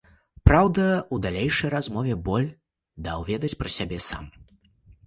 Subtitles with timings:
[0.49, 2.49] Праўда, у далейшай размове боль
[3.11, 4.25] даў ведаць пра сябе сам.